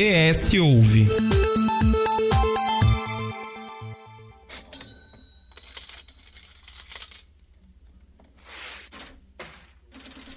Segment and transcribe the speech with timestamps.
[0.00, 1.08] ES Ouve.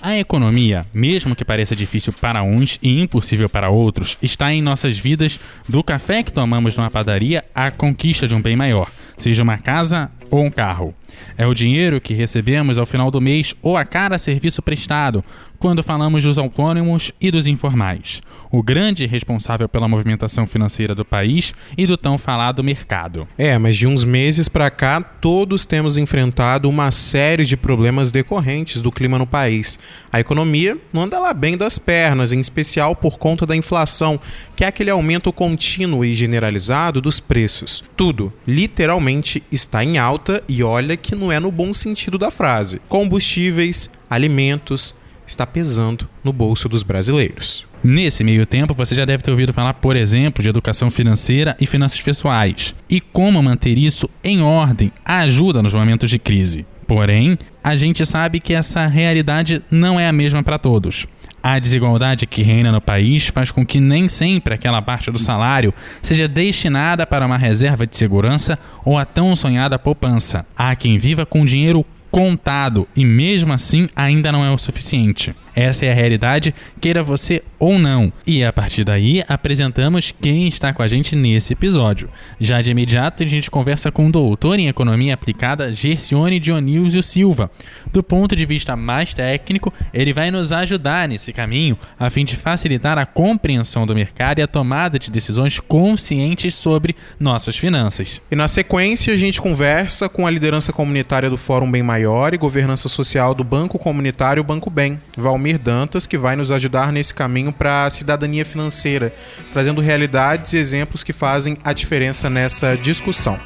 [0.02, 4.98] A economia, mesmo que pareça difícil para uns e impossível para outros, está em nossas
[4.98, 5.40] vidas
[5.70, 10.10] do café que tomamos numa padaria à conquista de um bem maior, seja uma casa
[10.32, 10.96] ou um carro.
[11.38, 15.24] É o dinheiro que recebemos ao final do mês ou a cada serviço prestado,
[15.62, 21.54] quando falamos dos autônomos e dos informais, o grande responsável pela movimentação financeira do país
[21.78, 23.28] e do tão falado mercado.
[23.38, 28.82] É, mas de uns meses para cá, todos temos enfrentado uma série de problemas decorrentes
[28.82, 29.78] do clima no país.
[30.12, 34.20] A economia não anda lá bem das pernas, em especial por conta da inflação,
[34.56, 37.84] que é aquele aumento contínuo e generalizado dos preços.
[37.96, 42.80] Tudo, literalmente, está em alta e olha que não é no bom sentido da frase.
[42.88, 44.96] Combustíveis, alimentos,
[45.28, 47.66] está pesando no bolso dos brasileiros.
[47.84, 51.66] Nesse meio tempo, você já deve ter ouvido falar, por exemplo, de educação financeira e
[51.66, 52.76] finanças pessoais.
[52.88, 56.66] E como manter isso em ordem ajuda nos momentos de crise.
[56.86, 61.08] Porém, a gente sabe que essa realidade não é a mesma para todos.
[61.44, 65.74] A desigualdade que reina no país faz com que nem sempre aquela parte do salário
[66.02, 70.46] seja destinada para uma reserva de segurança ou a tão sonhada poupança.
[70.56, 75.34] Há quem viva com dinheiro contado e mesmo assim ainda não é o suficiente.
[75.56, 78.12] Essa é a realidade, queira você ou não.
[78.26, 82.10] E a partir daí, apresentamos quem está com a gente nesse episódio.
[82.40, 87.52] Já de imediato, a gente conversa com o doutor em Economia Aplicada Gercione Dionísio Silva.
[87.92, 92.36] Do ponto de vista mais técnico, ele vai nos ajudar nesse caminho a fim de
[92.36, 98.22] facilitar a compreensão do mercado e a tomada de decisões conscientes sobre nossas finanças.
[98.32, 102.38] E na sequência, a gente conversa com a liderança comunitária do Fórum Bem Maior e
[102.38, 107.52] governança social do Banco Comunitário Banco Bem, Valmir Dantas, que vai nos ajudar nesse caminho
[107.52, 109.14] para a cidadania financeira,
[109.52, 113.40] trazendo realidades e exemplos que fazem a diferença nessa discussão.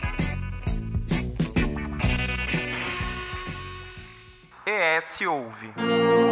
[4.66, 6.26] ES Ouve.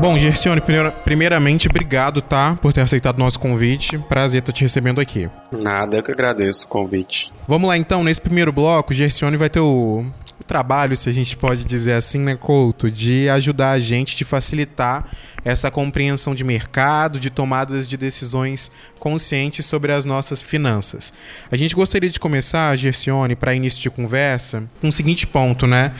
[0.00, 0.62] Bom, Gercione,
[1.04, 2.56] primeiramente, obrigado, tá?
[2.62, 3.98] Por ter aceitado nosso convite.
[3.98, 5.28] Prazer estar te recebendo aqui.
[5.50, 7.32] Nada, eu que agradeço o convite.
[7.48, 8.04] Vamos lá, então.
[8.04, 10.06] Nesse primeiro bloco, Gercione vai ter o,
[10.40, 14.24] o trabalho, se a gente pode dizer assim, né, Couto, de ajudar a gente, de
[14.24, 15.04] facilitar
[15.44, 21.12] essa compreensão de mercado, de tomadas de decisões conscientes sobre as nossas finanças.
[21.50, 25.94] A gente gostaria de começar, Gercione, para início de conversa, com o seguinte ponto, né?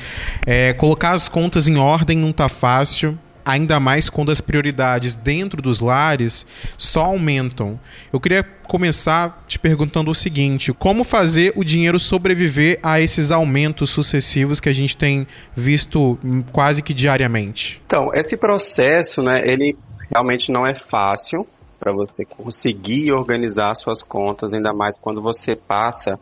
[0.47, 5.63] É, colocar as contas em ordem não tá fácil ainda mais quando as prioridades dentro
[5.63, 7.81] dos lares só aumentam.
[8.13, 13.89] Eu queria começar te perguntando o seguinte: como fazer o dinheiro sobreviver a esses aumentos
[13.91, 15.27] sucessivos que a gente tem
[15.57, 16.19] visto
[16.53, 17.83] quase que diariamente?
[17.87, 19.77] Então, esse processo, né, ele
[20.13, 21.47] realmente não é fácil
[21.81, 26.19] para você conseguir organizar suas contas, ainda mais quando você passa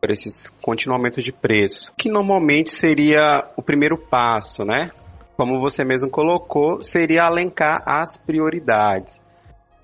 [0.00, 4.90] por esses continuamentos de preço, que normalmente seria o primeiro passo, né?
[5.38, 9.22] Como você mesmo colocou, seria alencar as prioridades.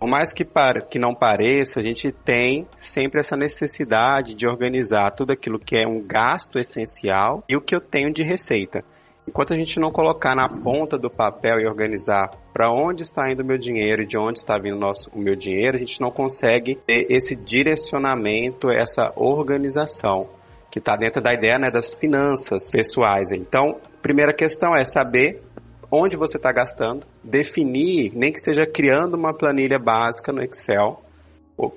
[0.01, 5.13] Por mais que, para, que não pareça, a gente tem sempre essa necessidade de organizar
[5.13, 8.83] tudo aquilo que é um gasto essencial e o que eu tenho de receita.
[9.29, 13.45] Enquanto a gente não colocar na ponta do papel e organizar para onde está indo
[13.45, 16.11] o meu dinheiro e de onde está vindo nosso, o meu dinheiro, a gente não
[16.11, 20.29] consegue ter esse direcionamento, essa organização
[20.75, 23.31] que está dentro da ideia né, das finanças pessoais.
[23.31, 25.41] Então, primeira questão é saber
[25.89, 31.01] onde você está gastando, definir, nem que seja criando uma planilha básica no Excel,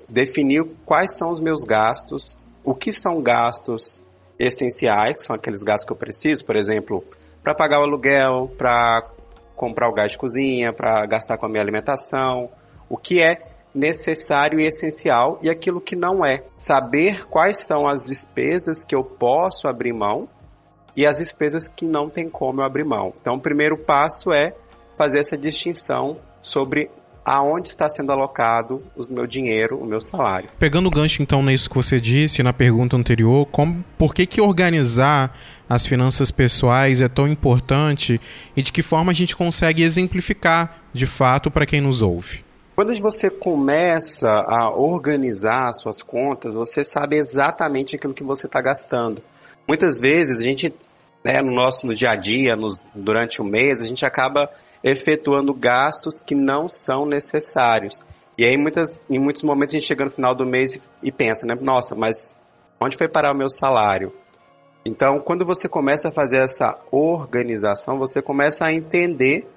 [0.08, 4.02] definir quais são os meus gastos, o que são gastos
[4.36, 7.04] essenciais, que são aqueles gastos que eu preciso, por exemplo,
[7.40, 9.08] para pagar o aluguel, para
[9.54, 12.50] comprar o gás de cozinha, para gastar com a minha alimentação,
[12.90, 16.44] o que é necessário e essencial e aquilo que não é.
[16.56, 20.28] Saber quais são as despesas que eu posso abrir mão
[20.96, 23.12] e as despesas que não tem como eu abrir mão.
[23.20, 24.54] Então, o primeiro passo é
[24.96, 26.90] fazer essa distinção sobre
[27.24, 30.48] aonde está sendo alocado o meu dinheiro, o meu salário.
[30.58, 34.40] Pegando o gancho então nisso que você disse na pergunta anterior, como, por que que
[34.40, 35.36] organizar
[35.68, 38.18] as finanças pessoais é tão importante
[38.56, 42.47] e de que forma a gente consegue exemplificar de fato para quem nos ouve?
[42.78, 49.20] Quando você começa a organizar suas contas, você sabe exatamente aquilo que você está gastando.
[49.66, 50.72] Muitas vezes a gente,
[51.24, 54.48] né, no nosso no dia a dia, nos, durante o mês, a gente acaba
[54.80, 58.00] efetuando gastos que não são necessários.
[58.38, 61.10] E aí, muitas, em muitos momentos, a gente chega no final do mês e, e
[61.10, 61.56] pensa, né?
[61.60, 62.38] Nossa, mas
[62.80, 64.12] onde foi parar o meu salário?
[64.86, 69.50] Então, quando você começa a fazer essa organização, você começa a entender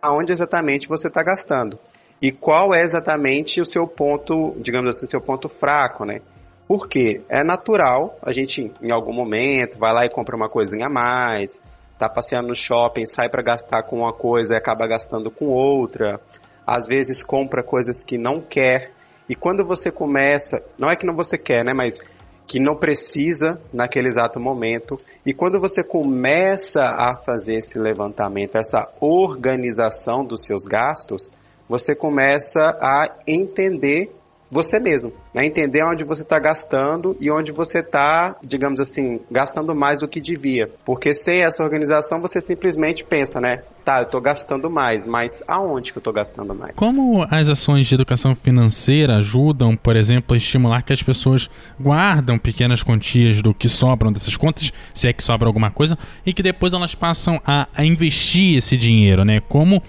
[0.00, 1.76] aonde exatamente você está gastando
[2.20, 6.20] e qual é exatamente o seu ponto, digamos assim, seu ponto fraco, né?
[6.66, 10.90] Porque é natural a gente, em algum momento, vai lá e compra uma coisinha a
[10.90, 11.60] mais,
[11.98, 16.20] tá passeando no shopping, sai para gastar com uma coisa e acaba gastando com outra.
[16.66, 18.92] Às vezes compra coisas que não quer.
[19.28, 21.72] E quando você começa, não é que não você quer, né?
[21.72, 22.00] Mas
[22.46, 24.98] que não precisa naquele exato momento.
[25.24, 31.30] E quando você começa a fazer esse levantamento, essa organização dos seus gastos,
[31.68, 34.10] você começa a entender
[34.50, 35.44] você mesmo, né?
[35.44, 40.20] entender onde você está gastando e onde você está, digamos assim, gastando mais do que
[40.20, 40.70] devia.
[40.84, 43.62] Porque sem essa organização você simplesmente pensa, né?
[43.84, 46.74] Tá, eu estou gastando mais, mas aonde que eu estou gastando mais?
[46.74, 51.48] Como as ações de educação financeira ajudam, por exemplo, a estimular que as pessoas
[51.80, 56.32] guardam pequenas quantias do que sobram dessas contas, se é que sobra alguma coisa, e
[56.32, 59.40] que depois elas passam a, a investir esse dinheiro, né?
[59.40, 59.82] Como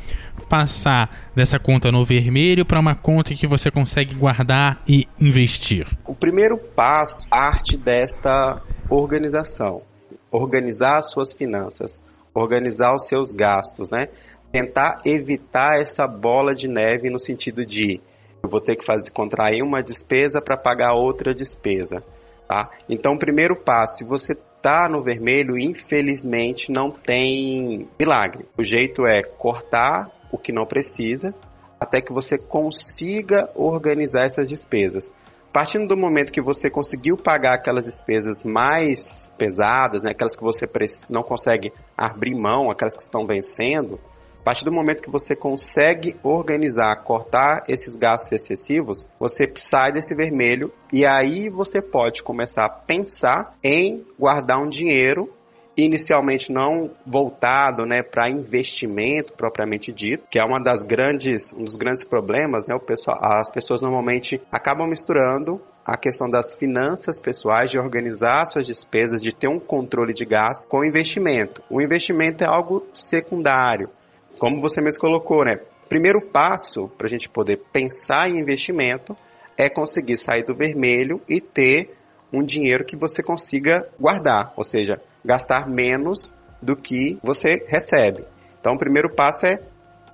[0.49, 5.87] passar dessa conta no vermelho para uma conta que você consegue guardar e investir?
[6.05, 9.83] O primeiro passo parte desta organização.
[10.31, 11.99] Organizar as suas finanças,
[12.33, 14.09] organizar os seus gastos, né?
[14.51, 18.01] Tentar evitar essa bola de neve no sentido de
[18.41, 22.03] eu vou ter que fazer contrair uma despesa para pagar outra despesa.
[22.47, 22.69] Tá?
[22.89, 28.45] Então, primeiro passo, se você está no vermelho, infelizmente não tem milagre.
[28.57, 31.33] O jeito é cortar o que não precisa,
[31.79, 35.11] até que você consiga organizar essas despesas.
[35.51, 40.69] Partindo do momento que você conseguiu pagar aquelas despesas mais pesadas, né, aquelas que você
[41.09, 43.99] não consegue abrir mão, aquelas que estão vencendo,
[44.39, 50.15] a partir do momento que você consegue organizar, cortar esses gastos excessivos, você sai desse
[50.15, 55.29] vermelho e aí você pode começar a pensar em guardar um dinheiro
[55.77, 61.75] inicialmente não voltado né, para investimento propriamente dito, que é uma das grandes, um dos
[61.75, 67.71] grandes problemas, né, o pessoal, as pessoas normalmente acabam misturando a questão das finanças pessoais,
[67.71, 71.63] de organizar suas despesas, de ter um controle de gasto com o investimento.
[71.69, 73.89] O investimento é algo secundário,
[74.37, 75.55] como você mesmo colocou, né?
[75.87, 79.17] Primeiro passo para a gente poder pensar em investimento
[79.57, 81.97] é conseguir sair do vermelho e ter
[82.31, 88.25] um dinheiro que você consiga guardar, ou seja, gastar menos do que você recebe.
[88.59, 89.59] Então, o primeiro passo é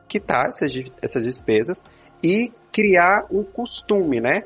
[0.08, 0.72] quitar essas,
[1.02, 1.82] essas despesas
[2.24, 4.44] e criar um costume, né?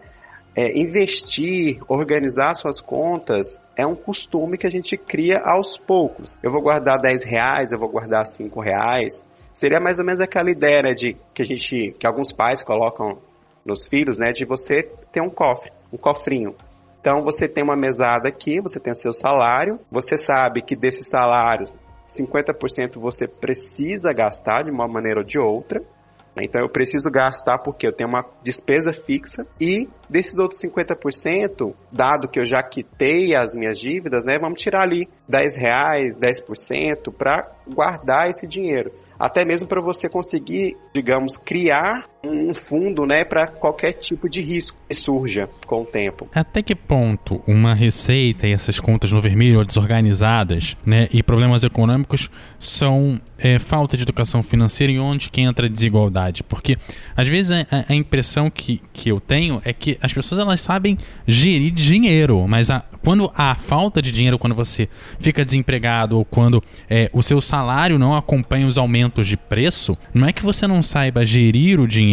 [0.56, 6.36] É, investir, organizar suas contas é um costume que a gente cria aos poucos.
[6.44, 9.24] Eu vou guardar 10 reais, eu vou guardar 5 reais.
[9.54, 13.20] Seria mais ou menos aquela ideia né, de que a gente, que alguns pais colocam
[13.66, 16.56] nos filhos, né, de você ter um cofre, um cofrinho.
[17.00, 21.66] Então você tem uma mesada aqui, você tem seu salário, você sabe que desse salário
[22.08, 25.80] 50% você precisa gastar de uma maneira ou de outra.
[26.36, 26.44] Né?
[26.44, 32.28] Então eu preciso gastar porque eu tenho uma despesa fixa e desses outros 50%, dado
[32.28, 37.52] que eu já quitei as minhas dívidas, né, vamos tirar ali 10 reais, 10% para
[37.68, 43.94] guardar esse dinheiro até mesmo para você conseguir, digamos, criar um fundo, né, para qualquer
[43.94, 46.28] tipo de risco que surja com o tempo.
[46.34, 52.30] Até que ponto uma receita e essas contas no vermelho desorganizadas, né, e problemas econômicos
[52.58, 56.44] são é, falta de educação financeira e onde que entra a desigualdade?
[56.44, 56.78] Porque
[57.16, 60.98] às vezes a, a, impressão que, que eu tenho é que as pessoas elas sabem
[61.26, 66.62] gerir dinheiro, mas a, quando há falta de dinheiro, quando você fica desempregado ou quando
[66.90, 70.84] é, o seu salário não acompanha os aumentos de preço, não é que você não
[70.84, 72.09] saiba gerir o dinheiro,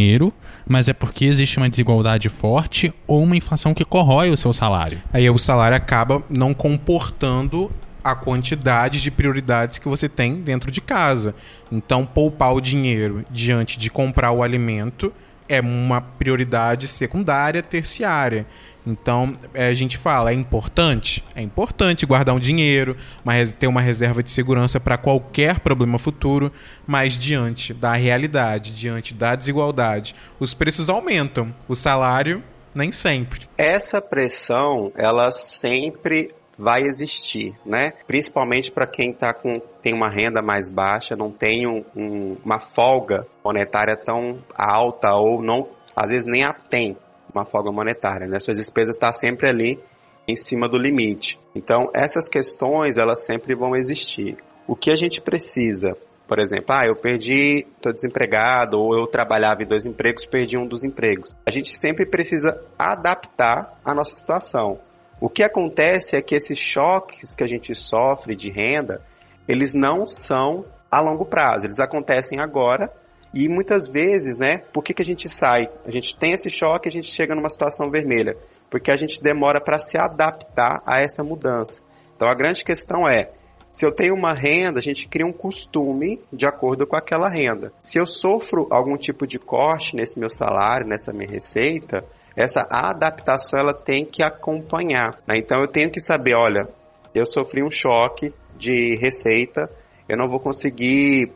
[0.67, 5.01] mas é porque existe uma desigualdade forte ou uma inflação que corrói o seu salário.
[5.13, 7.71] Aí o salário acaba não comportando
[8.03, 11.35] a quantidade de prioridades que você tem dentro de casa.
[11.73, 15.13] Então, poupar o dinheiro diante de comprar o alimento
[15.49, 18.47] é uma prioridade secundária, terciária.
[18.87, 21.25] Então, é, a gente fala, é importante?
[21.35, 26.53] É importante guardar um dinheiro, mas ter uma reserva de segurança para qualquer problema futuro,
[26.87, 33.49] mas diante da realidade, diante da desigualdade, os preços aumentam, o salário nem sempre.
[33.59, 37.93] Essa pressão, ela sempre vai existir, né?
[38.07, 42.59] Principalmente para quem tá com, tem uma renda mais baixa, não tem um, um, uma
[42.61, 46.97] folga monetária tão alta ou não, às vezes nem a tem
[47.37, 48.41] uma folga monetária, né?
[48.41, 49.79] Suas despesas estão tá sempre ali
[50.27, 51.39] em cima do limite.
[51.55, 54.37] Então, essas questões, elas sempre vão existir.
[54.67, 59.63] O que a gente precisa, por exemplo, ah, eu perdi, estou desempregado, ou eu trabalhava
[59.63, 61.35] em dois empregos, perdi um dos empregos.
[61.47, 64.81] A gente sempre precisa adaptar a nossa situação.
[65.21, 69.01] O que acontece é que esses choques que a gente sofre de renda,
[69.47, 72.93] eles não são a longo prazo, eles acontecem agora
[73.39, 75.69] E muitas vezes, né, por que, que a gente sai?
[75.85, 78.35] A gente tem esse choque, a gente chega numa situação vermelha,
[78.71, 81.83] porque a gente demora para se adaptar a essa mudança.
[82.17, 83.31] Então a grande questão é,
[83.71, 87.75] se eu tenho uma renda, a gente cria um costume de acordo com aquela renda.
[87.83, 91.99] Se eu sofro algum tipo de corte nesse meu salário, nessa minha receita,
[92.35, 95.21] essa adaptação ela tem que acompanhar.
[95.29, 95.35] Né?
[95.37, 96.67] Então eu tenho que saber, olha,
[97.15, 99.69] eu sofri um choque de receita,
[100.09, 101.31] eu não vou conseguir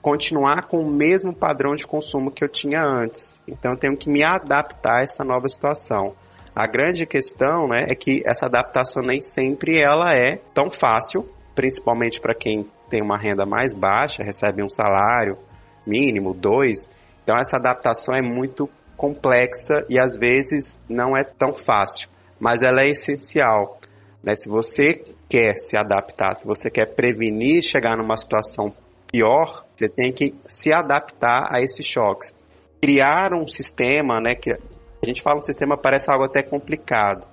[0.00, 3.40] continuar com o mesmo padrão de consumo que eu tinha antes.
[3.46, 6.14] Então eu tenho que me adaptar a essa nova situação.
[6.54, 11.28] A grande questão né, é que essa adaptação nem sempre ela é tão fácil
[11.58, 15.36] principalmente para quem tem uma renda mais baixa, recebe um salário
[15.84, 16.88] mínimo, dois.
[17.24, 22.82] Então essa adaptação é muito complexa e às vezes não é tão fácil, mas ela
[22.82, 23.76] é essencial.
[24.22, 24.36] Né?
[24.36, 28.72] Se você quer se adaptar, se você quer prevenir chegar numa situação
[29.10, 32.36] pior, você tem que se adaptar a esses choques.
[32.80, 37.26] Criar um sistema, né, que a gente fala um sistema parece algo até complicado,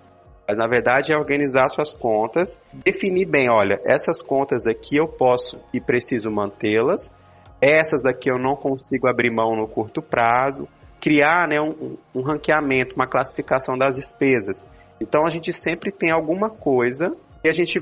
[0.47, 5.59] mas na verdade é organizar suas contas, definir bem, olha, essas contas aqui eu posso
[5.73, 7.11] e preciso mantê-las,
[7.59, 10.67] essas daqui eu não consigo abrir mão no curto prazo,
[11.01, 14.65] criar né, um, um ranqueamento, uma classificação das despesas.
[15.01, 17.79] Então a gente sempre tem alguma coisa que a gente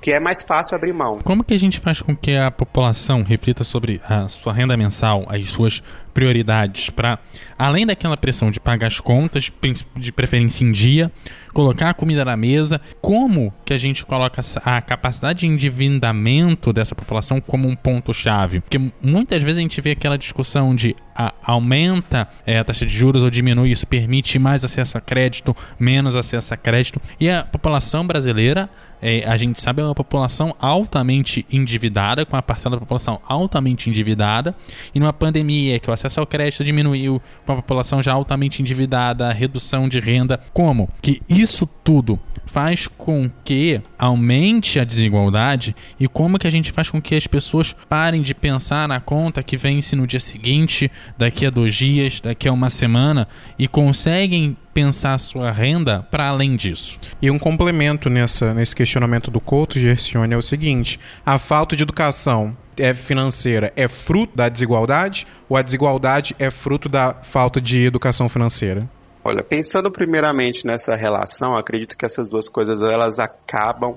[0.00, 1.18] que é mais fácil abrir mão.
[1.22, 5.26] Como que a gente faz com que a população reflita sobre a sua renda mensal,
[5.28, 5.82] as suas
[6.16, 7.18] prioridades, para
[7.58, 9.52] além daquela pressão de pagar as contas,
[9.94, 11.12] de preferência em dia,
[11.52, 16.94] colocar a comida na mesa, como que a gente coloca a capacidade de endividamento dessa
[16.94, 18.60] população como um ponto chave?
[18.60, 22.96] Porque muitas vezes a gente vê aquela discussão de a, aumenta é, a taxa de
[22.96, 27.44] juros ou diminui, isso permite mais acesso a crédito, menos acesso a crédito, e a
[27.44, 32.80] população brasileira é, a gente sabe, é uma população altamente endividada, com a parcela da
[32.80, 34.54] população altamente endividada,
[34.94, 39.32] e numa pandemia que o acesso ao crédito diminuiu, com a população já altamente endividada,
[39.32, 45.74] redução de renda, como que isso tudo faz com que aumente a desigualdade?
[45.98, 49.42] E como que a gente faz com que as pessoas parem de pensar na conta
[49.42, 54.56] que vence no dia seguinte, daqui a dois dias, daqui a uma semana e conseguem
[54.76, 57.00] pensar a sua renda para além disso.
[57.22, 61.82] E um complemento nessa, nesse questionamento do Couto, Gercione, é o seguinte: a falta de
[61.82, 67.86] educação é financeira é fruto da desigualdade ou a desigualdade é fruto da falta de
[67.86, 68.86] educação financeira?
[69.24, 73.96] Olha, pensando primeiramente nessa relação, acredito que essas duas coisas elas acabam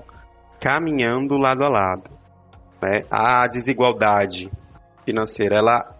[0.58, 2.10] caminhando lado a lado.
[2.80, 3.00] Né?
[3.10, 4.50] A desigualdade
[5.04, 5.94] financeira ela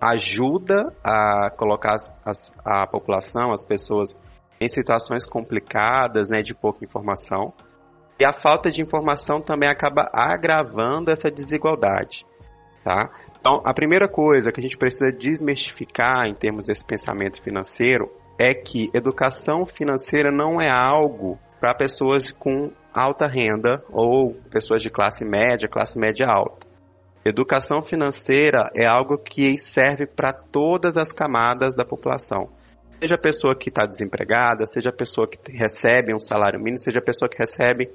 [0.00, 4.16] ajuda a colocar as, as, a população, as pessoas
[4.64, 7.52] em situações complicadas, né, de pouca informação.
[8.18, 12.24] E a falta de informação também acaba agravando essa desigualdade,
[12.82, 13.10] tá?
[13.40, 18.54] Então, a primeira coisa que a gente precisa desmistificar em termos desse pensamento financeiro é
[18.54, 25.24] que educação financeira não é algo para pessoas com alta renda ou pessoas de classe
[25.24, 26.66] média, classe média alta.
[27.24, 32.48] Educação financeira é algo que serve para todas as camadas da população
[33.04, 37.00] seja a pessoa que está desempregada, seja a pessoa que recebe um salário mínimo, seja
[37.00, 37.90] a pessoa que recebe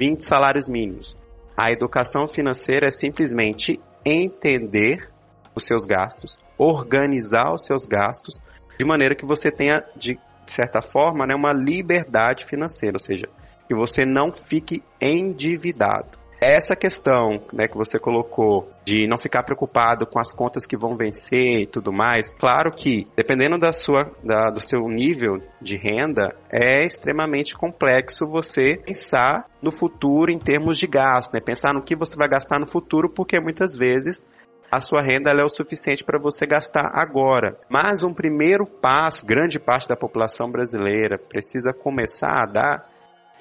[0.00, 1.16] 20 salários mínimos.
[1.56, 5.08] A educação financeira é simplesmente entender
[5.54, 8.40] os seus gastos, organizar os seus gastos,
[8.76, 13.28] de maneira que você tenha, de certa forma, né, uma liberdade financeira, ou seja,
[13.68, 16.18] que você não fique endividado.
[16.42, 20.96] Essa questão né, que você colocou de não ficar preocupado com as contas que vão
[20.96, 26.34] vencer e tudo mais, claro que, dependendo da sua, da, do seu nível de renda,
[26.50, 31.40] é extremamente complexo você pensar no futuro em termos de gasto, né?
[31.40, 34.20] pensar no que você vai gastar no futuro, porque muitas vezes
[34.68, 37.56] a sua renda é o suficiente para você gastar agora.
[37.68, 42.90] Mas um primeiro passo, grande parte da população brasileira precisa começar a dar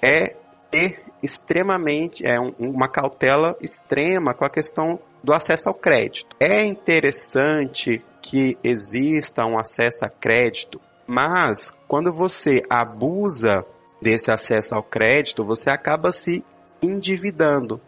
[0.03, 0.35] é
[0.71, 6.35] ter extremamente, é um, uma cautela extrema com a questão do acesso ao crédito.
[6.39, 13.65] É interessante que exista um acesso a crédito, mas quando você abusa
[14.01, 16.43] desse acesso ao crédito, você acaba se
[16.81, 17.79] endividando.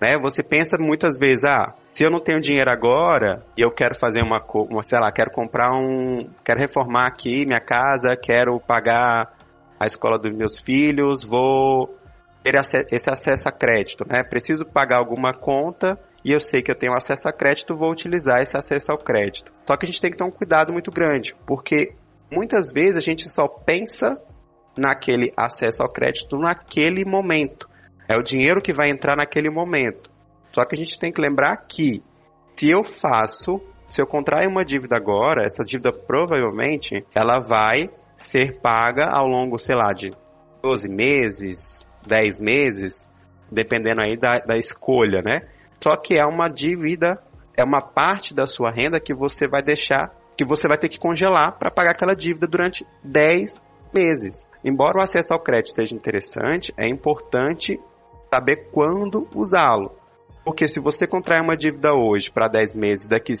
[0.00, 0.16] Né?
[0.22, 4.22] Você pensa muitas vezes, ah, se eu não tenho dinheiro agora e eu quero fazer
[4.22, 9.36] uma, uma, sei lá, quero comprar um, quero reformar aqui minha casa, quero pagar
[9.80, 11.97] a escola dos meus filhos, vou
[12.52, 14.22] ter esse acesso a crédito, né?
[14.22, 18.40] Preciso pagar alguma conta e eu sei que eu tenho acesso a crédito, vou utilizar
[18.40, 19.52] esse acesso ao crédito.
[19.66, 21.94] Só que a gente tem que ter um cuidado muito grande, porque
[22.30, 24.20] muitas vezes a gente só pensa
[24.76, 27.68] naquele acesso ao crédito naquele momento.
[28.08, 30.10] É o dinheiro que vai entrar naquele momento.
[30.50, 32.02] Só que a gente tem que lembrar que
[32.56, 38.60] se eu faço se eu contrair uma dívida agora, essa dívida provavelmente ela vai ser
[38.60, 40.10] paga ao longo, sei lá, de
[40.62, 41.77] 12 meses,
[42.08, 43.08] 10 meses,
[43.50, 45.48] dependendo aí da, da escolha, né?
[45.80, 47.22] Só que é uma dívida,
[47.56, 50.98] é uma parte da sua renda que você vai deixar, que você vai ter que
[50.98, 53.60] congelar para pagar aquela dívida durante 10
[53.94, 54.48] meses.
[54.64, 57.78] Embora o acesso ao crédito seja interessante, é importante
[58.32, 59.92] saber quando usá-lo.
[60.44, 63.34] Porque se você contrair uma dívida hoje para 10 meses, daqui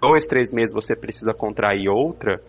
[0.00, 2.42] dois, três meses você precisa contrair outra,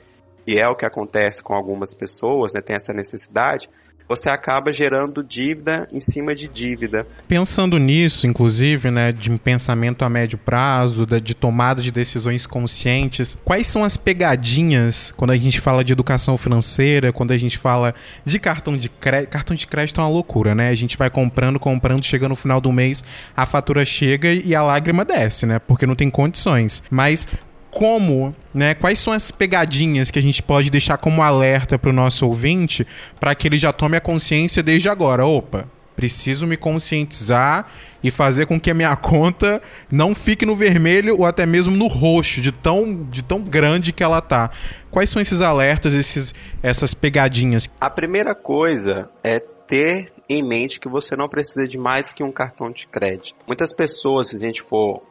[0.48, 3.70] e é o que acontece com algumas pessoas, né, tem essa necessidade,
[4.12, 7.08] você acaba gerando dívida em cima de dívida.
[7.30, 13.68] Pensando nisso, inclusive, né, de pensamento a médio prazo, de tomada de decisões conscientes, quais
[13.68, 18.38] são as pegadinhas quando a gente fala de educação financeira, quando a gente fala de
[18.38, 19.30] cartão de crédito?
[19.30, 20.68] Cartão de crédito é uma loucura, né?
[20.68, 23.02] A gente vai comprando, comprando, chega no final do mês,
[23.36, 25.58] a fatura chega e a lágrima desce, né?
[25.58, 26.84] Porque não tem condições.
[26.92, 27.30] Mas
[27.72, 28.76] como, né?
[28.76, 32.86] Quais são as pegadinhas que a gente pode deixar como alerta para o nosso ouvinte
[33.20, 35.26] para que ele já tome a consciência desde agora?
[35.26, 37.68] Opa, preciso me conscientizar
[38.04, 39.62] e fazer com que a minha conta
[39.92, 44.04] não fique no vermelho ou até mesmo no roxo, de tão, de tão grande que
[44.04, 44.52] ela tá.
[44.90, 47.70] Quais são esses alertas, esses, essas pegadinhas?
[47.80, 52.32] A primeira coisa é ter em mente que você não precisa de mais que um
[52.32, 53.36] cartão de crédito.
[53.48, 55.04] Muitas pessoas, se a gente for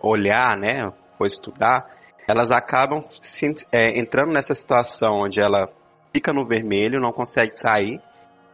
[0.00, 1.97] olhar, né, for estudar,
[2.28, 5.70] elas acabam se, é, entrando nessa situação onde ela
[6.12, 8.00] fica no vermelho, não consegue sair,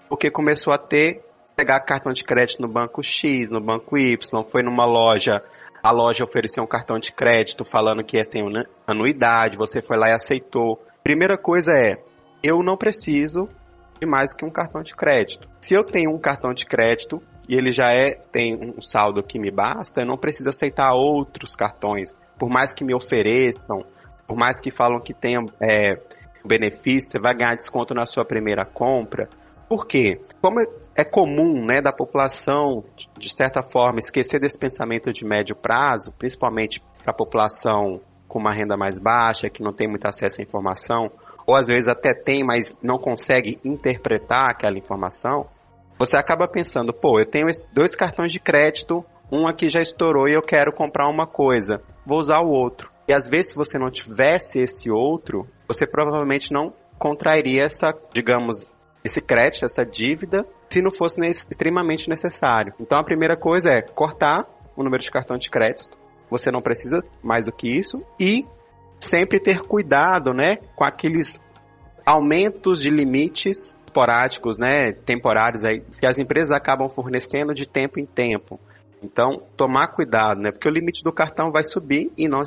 [0.08, 1.24] porque começou a ter
[1.56, 5.42] pegar cartão de crédito no banco X, no banco Y, foi numa loja,
[5.82, 8.42] a loja ofereceu um cartão de crédito falando que é sem
[8.86, 10.80] anuidade, você foi lá e aceitou.
[11.02, 11.94] Primeira coisa é,
[12.42, 13.48] eu não preciso
[14.00, 15.48] de mais que um cartão de crédito.
[15.60, 19.38] Se eu tenho um cartão de crédito e ele já é tem um saldo que
[19.38, 23.84] me basta, eu não preciso aceitar outros cartões por mais que me ofereçam,
[24.26, 26.00] por mais que falam que tenha é,
[26.44, 29.28] benefício, você vai ganhar desconto na sua primeira compra.
[29.68, 30.20] Por quê?
[30.40, 30.60] Como
[30.94, 32.84] é comum né, da população,
[33.18, 38.52] de certa forma, esquecer desse pensamento de médio prazo, principalmente para a população com uma
[38.52, 41.10] renda mais baixa, que não tem muito acesso à informação,
[41.46, 45.46] ou às vezes até tem, mas não consegue interpretar aquela informação,
[45.98, 50.34] você acaba pensando, pô, eu tenho dois cartões de crédito um aqui já estourou e
[50.34, 52.90] eu quero comprar uma coisa, vou usar o outro.
[53.06, 58.74] E às vezes, se você não tivesse esse outro, você provavelmente não contrairia essa, digamos,
[59.04, 62.72] esse crédito, essa dívida, se não fosse extremamente necessário.
[62.80, 65.96] Então a primeira coisa é cortar o número de cartão de crédito.
[66.30, 68.46] Você não precisa mais do que isso e
[68.98, 71.44] sempre ter cuidado, né, com aqueles
[72.06, 78.06] aumentos de limites esporádicos, né, temporários aí que as empresas acabam fornecendo de tempo em
[78.06, 78.58] tempo.
[79.04, 80.50] Então, tomar cuidado, né?
[80.50, 82.40] Porque o limite do cartão vai subir e não,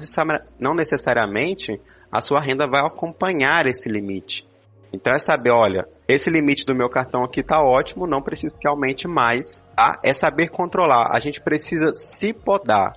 [0.73, 1.79] necessariamente
[2.11, 4.43] a sua renda vai acompanhar esse limite.
[4.91, 8.67] Então é saber, olha, esse limite do meu cartão aqui tá ótimo, não preciso que
[8.67, 9.99] aumente mais, tá?
[10.03, 11.15] É saber controlar.
[11.15, 12.93] A gente precisa se podar.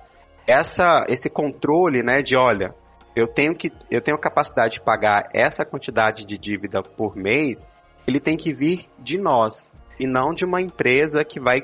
[0.47, 2.73] Essa, esse controle, né, de olha,
[3.15, 7.67] eu tenho que eu tenho capacidade de pagar essa quantidade de dívida por mês,
[8.07, 11.61] ele tem que vir de nós e não de uma empresa que vai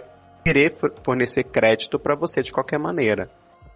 [0.47, 3.29] querer fornecer crédito para você de qualquer maneira.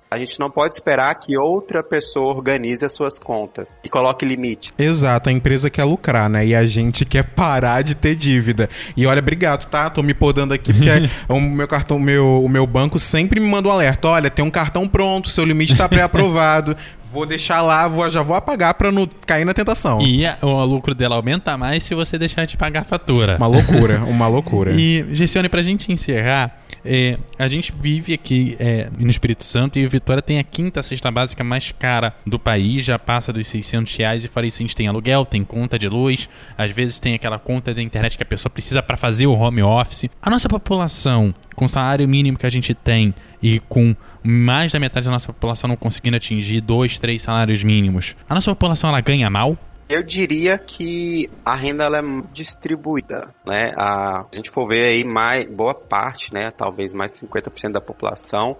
[0.09, 4.73] A gente não pode esperar que outra pessoa organize as suas contas e coloque limite.
[4.77, 6.45] Exato, a empresa quer lucrar, né?
[6.45, 8.69] E a gente quer parar de ter dívida.
[8.95, 9.89] E olha, obrigado, tá?
[9.89, 10.89] Tô me podando aqui porque
[11.27, 14.07] o meu cartão, meu, o meu banco sempre me manda um alerta.
[14.09, 16.75] Olha, tem um cartão pronto, seu limite tá pré-aprovado.
[17.11, 20.01] vou deixar lá, vou, já vou apagar para não cair na tentação.
[20.01, 23.35] E a, o lucro dela aumenta mais se você deixar de pagar a fatura.
[23.37, 24.71] Uma loucura, uma loucura.
[24.73, 29.85] E, Gessione, pra gente encerrar, é, a gente vive aqui é, no Espírito Santo e
[29.87, 34.25] Vitória tem a quinta cesta básica mais cara do país, já passa dos 600 reais
[34.25, 37.37] e fora isso a gente tem aluguel, tem conta de luz, às vezes tem aquela
[37.37, 40.09] conta da internet que a pessoa precisa para fazer o home office.
[40.21, 44.79] A nossa população, com o salário mínimo que a gente tem e com mais da
[44.79, 49.01] metade da nossa população não conseguindo atingir dois, três salários mínimos, a nossa população ela
[49.01, 49.57] ganha mal?
[49.91, 53.73] Eu diria que a renda ela é distribuída, né?
[53.77, 58.55] A, a gente for ver aí mais boa parte, né, talvez mais 50% da população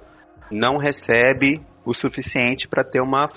[0.51, 3.27] não recebe o suficiente para ter uma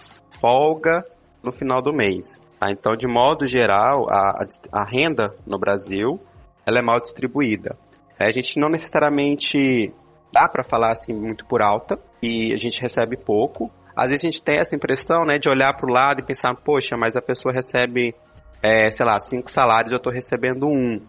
[0.40, 1.04] folga
[1.40, 2.40] no final do mês.
[2.58, 2.72] Tá?
[2.72, 6.18] Então, de modo geral, a, a renda no Brasil
[6.66, 7.76] ela é mal distribuída.
[8.18, 9.92] A gente não necessariamente
[10.32, 14.28] dá para falar assim muito por alta e a gente recebe pouco, às vezes a
[14.28, 17.22] gente tem essa impressão, né, de olhar para o lado e pensar, poxa, mas a
[17.22, 18.14] pessoa recebe,
[18.62, 21.00] é, sei lá, cinco salários, eu estou recebendo um,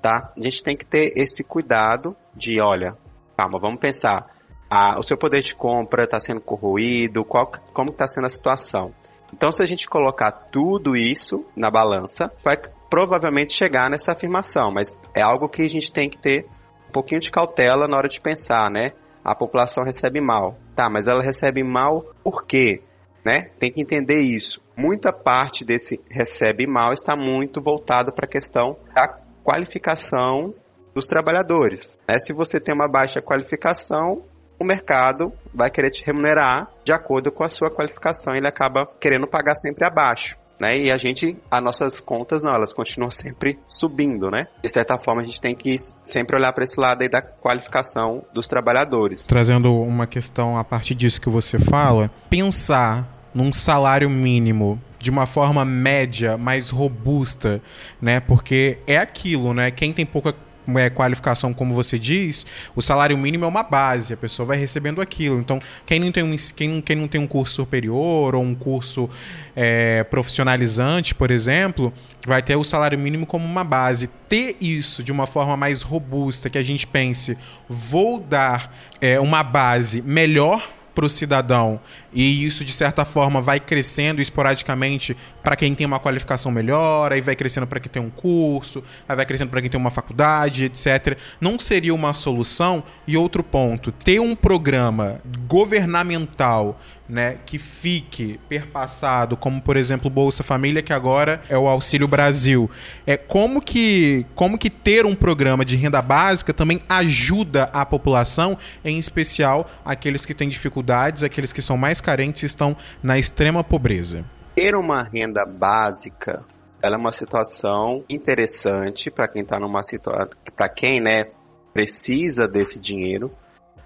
[0.00, 0.32] tá?
[0.36, 2.96] A gente tem que ter esse cuidado de, olha,
[3.36, 4.26] calma, vamos pensar.
[4.70, 8.94] a, o seu poder de compra está sendo corroído, qual, como está sendo a situação.
[9.32, 12.56] Então, se a gente colocar tudo isso na balança, vai
[12.88, 16.46] provavelmente chegar nessa afirmação, mas é algo que a gente tem que ter
[16.88, 18.88] um pouquinho de cautela na hora de pensar, né?
[19.24, 20.56] A população recebe mal.
[20.80, 22.80] Tá, mas ela recebe mal por quê?
[23.22, 23.50] Né?
[23.58, 24.62] Tem que entender isso.
[24.74, 29.06] Muita parte desse recebe mal está muito voltado para a questão da
[29.44, 30.54] qualificação
[30.94, 31.98] dos trabalhadores.
[32.10, 32.18] Né?
[32.18, 34.22] Se você tem uma baixa qualificação,
[34.58, 38.34] o mercado vai querer te remunerar de acordo com a sua qualificação.
[38.34, 40.39] Ele acaba querendo pagar sempre abaixo.
[40.60, 40.76] Né?
[40.76, 44.46] E a gente, as nossas contas, não, elas continuam sempre subindo, né?
[44.62, 48.22] De certa forma, a gente tem que sempre olhar para esse lado aí da qualificação
[48.34, 49.24] dos trabalhadores.
[49.24, 55.24] Trazendo uma questão a partir disso que você fala, pensar num salário mínimo de uma
[55.24, 57.62] forma média, mais robusta,
[58.00, 58.20] né?
[58.20, 59.70] Porque é aquilo, né?
[59.70, 60.34] Quem tem pouca
[60.78, 65.00] é, qualificação, como você diz, o salário mínimo é uma base, a pessoa vai recebendo
[65.00, 65.38] aquilo.
[65.38, 69.08] Então, quem não tem um, quem, quem não tem um curso superior ou um curso
[69.54, 71.92] é, profissionalizante, por exemplo,
[72.26, 74.08] vai ter o salário mínimo como uma base.
[74.28, 77.36] Ter isso de uma forma mais robusta, que a gente pense,
[77.68, 81.80] vou dar é, uma base melhor para o cidadão
[82.12, 87.22] e isso de certa forma vai crescendo esporadicamente para quem tem uma qualificação melhor, aí
[87.22, 90.66] vai crescendo para quem tem um curso, aí vai crescendo para quem tem uma faculdade,
[90.66, 91.16] etc.
[91.40, 92.84] Não seria uma solução?
[93.06, 96.78] E outro ponto, ter um programa governamental
[97.10, 102.70] né, que fique perpassado, como por exemplo Bolsa Família, que agora é o Auxílio Brasil.
[103.06, 108.56] É como que como que ter um programa de renda básica também ajuda a população,
[108.84, 113.64] em especial aqueles que têm dificuldades, aqueles que são mais carentes e estão na extrema
[113.64, 114.24] pobreza.
[114.54, 116.44] Ter uma renda básica,
[116.80, 121.24] ela é uma situação interessante para quem está numa situação, para quem, né,
[121.72, 123.30] precisa desse dinheiro,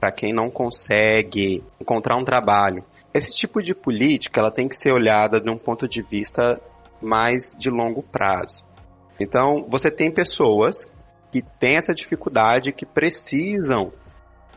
[0.00, 4.92] para quem não consegue encontrar um trabalho esse tipo de política ela tem que ser
[4.92, 6.60] olhada de um ponto de vista
[7.00, 8.64] mais de longo prazo.
[9.20, 10.90] Então, você tem pessoas
[11.30, 13.92] que têm essa dificuldade, que precisam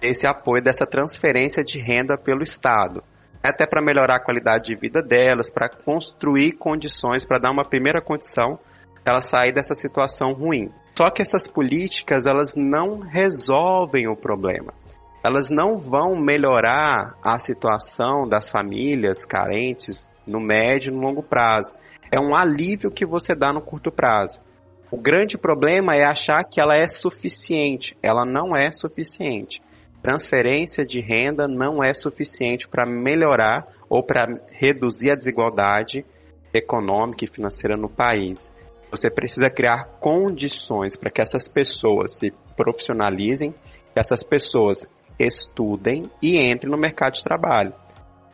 [0.01, 3.03] desse apoio, dessa transferência de renda pelo Estado.
[3.43, 8.01] Até para melhorar a qualidade de vida delas, para construir condições, para dar uma primeira
[8.01, 8.59] condição
[9.05, 10.69] ela sair dessa situação ruim.
[10.97, 14.73] Só que essas políticas elas não resolvem o problema
[15.27, 21.73] elas não vão melhorar a situação das famílias carentes no médio e no longo prazo.
[22.09, 24.39] É um alívio que você dá no curto prazo.
[24.89, 27.97] O grande problema é achar que ela é suficiente.
[28.01, 29.61] Ela não é suficiente.
[30.01, 36.05] Transferência de renda não é suficiente para melhorar ou para reduzir a desigualdade
[36.53, 38.49] econômica e financeira no país.
[38.89, 44.87] Você precisa criar condições para que essas pessoas se profissionalizem, que essas pessoas
[45.19, 47.73] estudem e entrem no mercado de trabalho.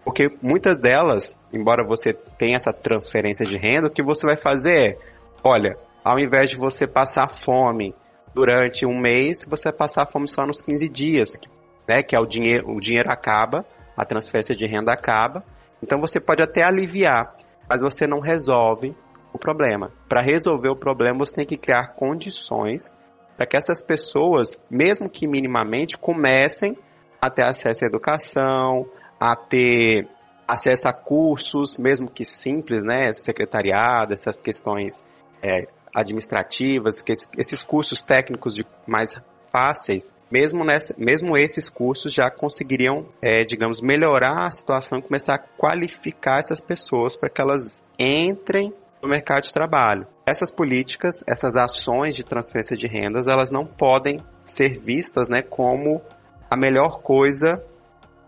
[0.03, 4.91] Porque muitas delas, embora você tenha essa transferência de renda, o que você vai fazer
[4.91, 4.97] é,
[5.43, 7.95] olha, ao invés de você passar fome
[8.35, 11.39] durante um mês, você vai passar fome só nos 15 dias,
[11.87, 12.01] né?
[12.01, 13.65] Que é o dinheiro, o dinheiro acaba,
[13.95, 15.43] a transferência de renda acaba.
[15.81, 17.35] Então você pode até aliviar,
[17.69, 18.93] mas você não resolve
[19.31, 19.91] o problema.
[20.09, 22.91] Para resolver o problema, você tem que criar condições
[23.35, 26.77] para que essas pessoas, mesmo que minimamente, comecem
[27.21, 28.85] a ter acesso à educação,
[29.19, 30.07] a ter
[30.47, 35.03] acesso a cursos, mesmo que simples, né, secretariado, essas questões
[35.41, 39.15] é, administrativas, que esses cursos técnicos de mais
[39.51, 45.39] fáceis, mesmo, nessa, mesmo esses cursos já conseguiriam, é, digamos, melhorar a situação começar a
[45.39, 50.07] qualificar essas pessoas para que elas entrem no mercado de trabalho.
[50.25, 56.01] Essas políticas, essas ações de transferência de rendas, elas não podem ser vistas né, como
[56.49, 57.61] a melhor coisa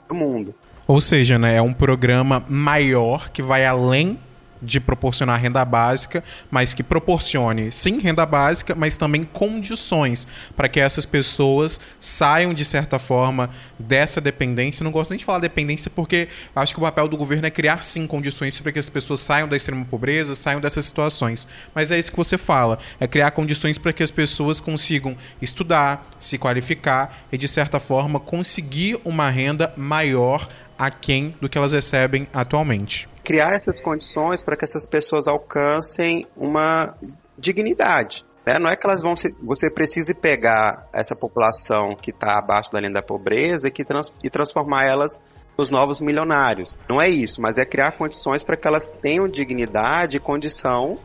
[0.08, 0.54] do mundo.
[0.86, 4.20] Ou seja, né, é um programa maior que vai além
[4.66, 10.80] de proporcionar renda básica, mas que proporcione sim renda básica, mas também condições para que
[10.80, 14.84] essas pessoas saiam de certa forma dessa dependência.
[14.84, 17.84] não gosto nem de falar dependência porque acho que o papel do governo é criar
[17.84, 21.48] sim condições para que as pessoas saiam da extrema pobreza, saiam dessas situações.
[21.74, 26.08] Mas é isso que você fala, é criar condições para que as pessoas consigam estudar,
[26.20, 30.48] se qualificar e de certa forma conseguir uma renda maior
[30.78, 36.96] aquém do que elas recebem atualmente criar essas condições para que essas pessoas alcancem uma
[37.38, 38.24] dignidade.
[38.46, 38.58] Né?
[38.60, 42.80] Não é que elas vão se, você precise pegar essa população que está abaixo da
[42.80, 45.20] linha da pobreza e, trans, e transformar elas
[45.58, 46.78] nos novos milionários.
[46.88, 51.00] Não é isso, mas é criar condições para que elas tenham dignidade e condição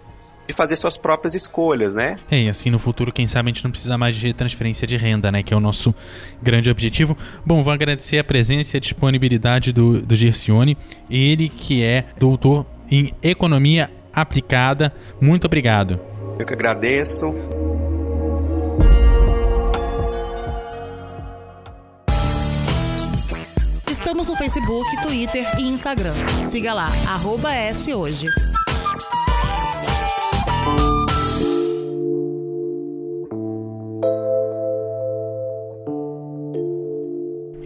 [0.50, 2.16] de fazer suas próprias escolhas, né?
[2.30, 4.96] É, e assim no futuro, quem sabe a gente não precisa mais de transferência de
[4.96, 5.42] renda, né?
[5.42, 5.94] Que é o nosso
[6.42, 7.16] grande objetivo.
[7.46, 10.76] Bom, vou agradecer a presença e a disponibilidade do, do Gercione,
[11.08, 14.92] ele que é doutor em economia aplicada.
[15.20, 16.00] Muito obrigado.
[16.38, 17.26] Eu que agradeço.
[23.88, 26.14] Estamos no Facebook, Twitter e Instagram.
[26.44, 28.26] Siga lá, arroba S hoje.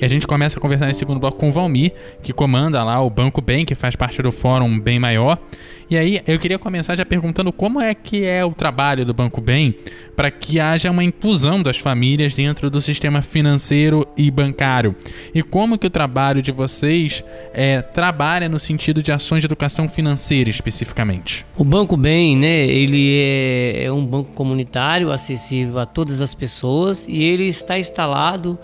[0.05, 3.09] A gente começa a conversar nesse segundo bloco com o Valmir, que comanda lá o
[3.09, 5.39] Banco Bem, que faz parte do Fórum Bem Maior.
[5.89, 9.41] E aí eu queria começar já perguntando como é que é o trabalho do Banco
[9.41, 9.75] Bem
[10.15, 14.95] para que haja uma inclusão das famílias dentro do sistema financeiro e bancário.
[15.35, 19.89] E como que o trabalho de vocês é, trabalha no sentido de ações de educação
[19.89, 21.47] financeira especificamente.
[21.57, 27.07] O Banco Bem, né, ele é, é um banco comunitário acessível a todas as pessoas
[27.09, 28.59] e ele está instalado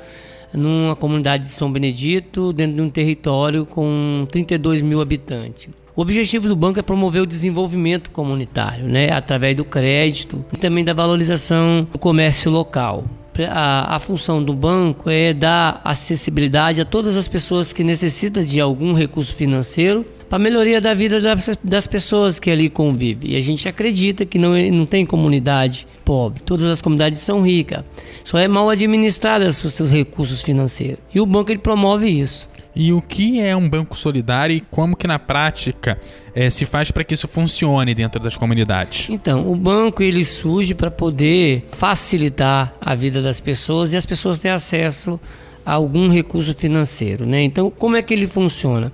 [0.53, 5.69] numa comunidade de São Benedito, dentro de um território com 32 mil habitantes.
[5.95, 10.85] O objetivo do banco é promover o desenvolvimento comunitário, né, através do crédito e também
[10.85, 13.05] da valorização do comércio local.
[13.49, 18.61] A, a, função do banco é dar acessibilidade a todas as pessoas que necessitam de
[18.61, 23.33] algum recurso financeiro para melhoria da vida das, das, pessoas que ali convivem.
[23.33, 27.85] E a gente acredita que não, não tem comunidade pobre, todas as comunidades são ricas,
[28.25, 30.99] só é mal administradas os seus recursos financeiros.
[31.14, 32.49] E o banco ele promove isso.
[32.75, 35.99] E o que é um banco solidário e como que na prática
[36.35, 39.09] é, se faz para que isso funcione dentro das comunidades?
[39.11, 44.38] Então, o banco ele surge para poder facilitar a vida das pessoas e as pessoas
[44.38, 45.19] terem acesso
[45.64, 47.42] algum recurso financeiro, né?
[47.42, 48.92] Então, como é que ele funciona?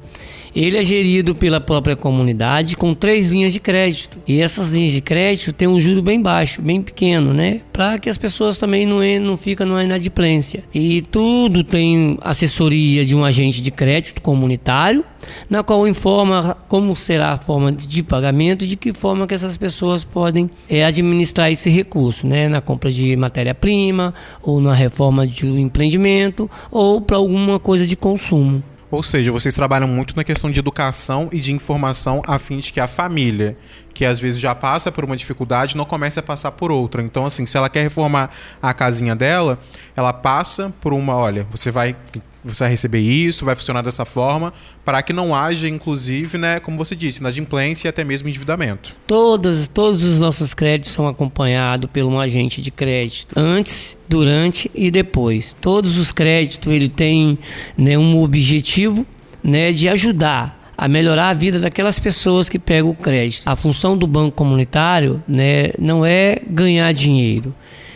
[0.56, 4.18] Ele é gerido pela própria comunidade com três linhas de crédito.
[4.26, 7.60] E essas linhas de crédito têm um juro bem baixo, bem pequeno, né?
[7.74, 10.64] Para que as pessoas também não, não fiquem numa inadimplência.
[10.72, 15.04] E tudo tem assessoria de um agente de crédito comunitário,
[15.50, 19.58] na qual informa como será a forma de pagamento e de que forma que essas
[19.58, 22.48] pessoas podem é, administrar esse recurso, né?
[22.48, 27.96] Na compra de matéria-prima, ou na reforma de um empreendimento, ou para alguma coisa de
[27.96, 28.62] consumo.
[28.90, 32.72] Ou seja, vocês trabalham muito na questão de educação e de informação a fim de
[32.72, 33.56] que a família,
[33.96, 37.02] que às vezes já passa por uma dificuldade, não comece a passar por outra.
[37.02, 38.28] Então, assim, se ela quer reformar
[38.60, 39.58] a casinha dela,
[39.96, 41.96] ela passa por uma, olha, você vai
[42.44, 44.52] você vai receber isso, vai funcionar dessa forma,
[44.84, 48.94] para que não haja, inclusive, né, como você disse, inadimplência e até mesmo endividamento.
[49.06, 54.90] Todas, todos os nossos créditos são acompanhados por um agente de crédito, antes, durante e
[54.92, 55.56] depois.
[55.60, 57.36] Todos os créditos ele tem
[57.76, 59.04] né, um objetivo
[59.42, 63.46] né, de ajudar a melhorar a vida daquelas pessoas que pegam o crédito.
[63.46, 67.54] A função do banco comunitário né, não é ganhar dinheiro,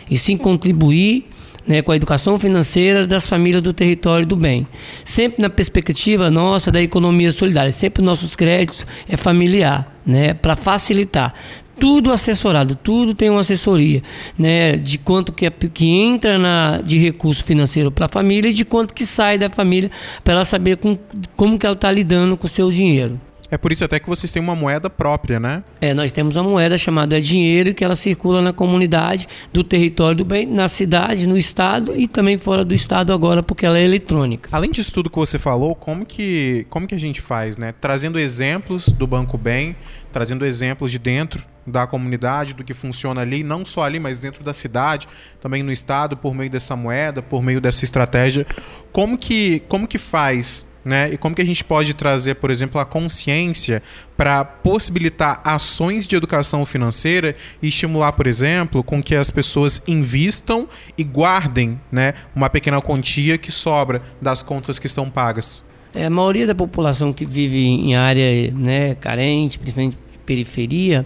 [0.09, 1.30] e sim contribuir
[1.67, 4.67] né, com a educação financeira das famílias do território do bem.
[5.03, 11.33] Sempre na perspectiva nossa da economia solidária, sempre nossos créditos é familiar, né, para facilitar.
[11.79, 14.03] Tudo assessorado, tudo tem uma assessoria,
[14.37, 18.53] né, de quanto que, é, que entra na, de recurso financeiro para a família e
[18.53, 19.89] de quanto que sai da família
[20.23, 20.97] para ela saber com,
[21.35, 23.19] como que ela está lidando com o seu dinheiro.
[23.51, 25.61] É por isso até que vocês têm uma moeda própria, né?
[25.81, 30.25] É, nós temos uma moeda chamada dinheiro que ela circula na comunidade do território do
[30.25, 34.49] bem, na cidade, no estado e também fora do estado agora porque ela é eletrônica.
[34.53, 37.73] Além disso tudo que você falou, como que como que a gente faz, né?
[37.81, 39.75] Trazendo exemplos do Banco Bem,
[40.11, 44.43] trazendo exemplos de dentro da comunidade, do que funciona ali, não só ali, mas dentro
[44.43, 45.07] da cidade,
[45.39, 48.45] também no estado, por meio dessa moeda, por meio dessa estratégia.
[48.91, 51.11] Como que, como que faz né?
[51.13, 53.83] E como que a gente pode trazer, por exemplo, a consciência
[54.17, 60.67] para possibilitar ações de educação financeira e estimular, por exemplo, com que as pessoas invistam
[60.97, 65.63] e guardem, né, uma pequena quantia que sobra das contas que são pagas?
[65.93, 71.05] É, a maioria da população que vive em área né, carente, principalmente periferia,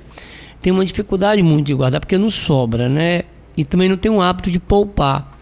[0.62, 3.24] tem uma dificuldade muito de guardar porque não sobra, né?
[3.58, 5.38] E também não tem um hábito de poupar.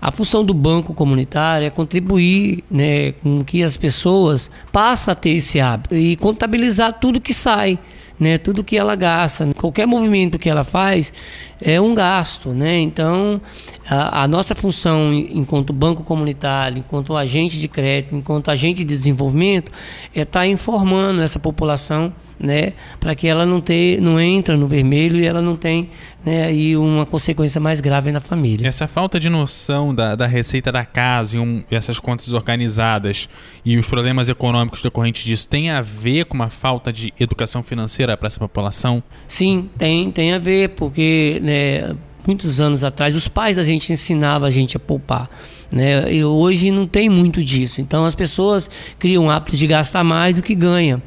[0.00, 5.30] A função do banco comunitário é contribuir né, com que as pessoas passem a ter
[5.30, 7.78] esse hábito e contabilizar tudo que sai.
[8.20, 11.12] Né, tudo que ela gasta, qualquer movimento que ela faz
[11.60, 12.78] é um gasto, né?
[12.78, 13.40] Então,
[13.88, 19.72] a, a, nossa função enquanto banco comunitário, enquanto agente de crédito, enquanto agente de desenvolvimento,
[20.14, 24.66] é estar tá informando essa população né, para que ela não ter, não entra no
[24.66, 25.90] vermelho e ela não tem
[26.24, 28.66] né, aí uma consequência mais grave na família.
[28.68, 33.28] Essa falta de noção da, da receita da casa e, um, essas contas organizadas
[33.64, 38.16] e os problemas econômicos decorrentes disso tem a ver com uma falta de educação financeira
[38.16, 39.02] para essa população?
[39.26, 44.46] Sim, tem, tem a ver, porque né, muitos anos atrás os pais da gente ensinavam
[44.46, 45.30] a gente a poupar.
[45.72, 46.12] Né?
[46.12, 47.80] E hoje não tem muito disso.
[47.80, 51.00] Então as pessoas criam o hábito de gastar mais do que ganham.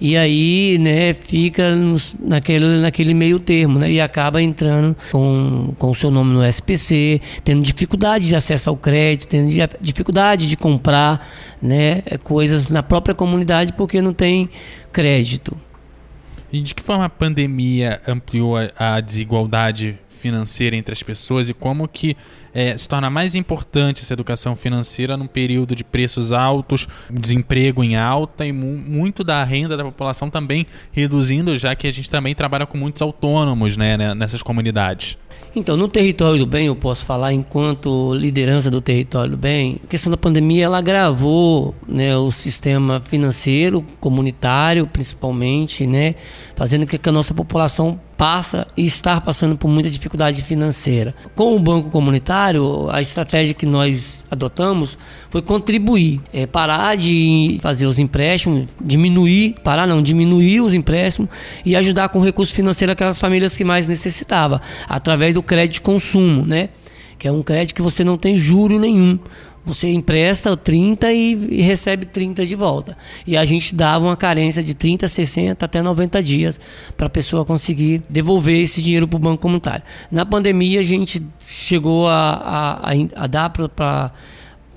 [0.00, 3.90] E aí, né, fica nos, naquele, naquele meio termo, né?
[3.90, 9.28] E acaba entrando com o seu nome no SPC, tendo dificuldade de acesso ao crédito,
[9.28, 9.48] tendo
[9.80, 11.26] dificuldade de comprar,
[11.62, 14.50] né, coisas na própria comunidade porque não tem
[14.92, 15.56] crédito.
[16.54, 21.52] E de que forma a pandemia ampliou a, a desigualdade financeira entre as pessoas e
[21.52, 22.16] como que
[22.54, 27.96] é, se torna mais importante essa educação financeira num período de preços altos, desemprego em
[27.96, 32.34] alta e mu muito da renda da população também reduzindo, já que a gente também
[32.34, 35.18] trabalha com muitos autônomos né, né nessas comunidades.
[35.56, 39.86] Então, no território do bem, eu posso falar enquanto liderança do território do bem, a
[39.86, 46.14] questão da pandemia ela agravou né, o sistema financeiro, comunitário principalmente, né,
[46.54, 51.14] fazendo com que a nossa população passa e está passando por muita dificuldade financeira.
[51.34, 52.43] Com o banco comunitário,
[52.90, 54.98] a estratégia que nós adotamos
[55.30, 61.30] foi contribuir, é, parar de fazer os empréstimos, diminuir, parar não, diminuir os empréstimos
[61.64, 66.44] e ajudar com recurso financeiro aquelas famílias que mais necessitavam, através do crédito de consumo,
[66.46, 66.68] né?
[67.18, 69.18] Que é um crédito que você não tem juro nenhum.
[69.64, 72.96] Você empresta 30 e, recebe 30 de volta.
[73.26, 76.60] E a gente dava uma carência de 30, 60 até 90 dias
[76.96, 79.82] para a pessoa conseguir devolver esse dinheiro para o banco comunitário.
[80.10, 84.12] Na pandemia, a gente chegou a, a, a dar para